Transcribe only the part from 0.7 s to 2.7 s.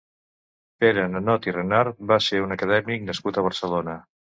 Pere Nanot i Renart va ser un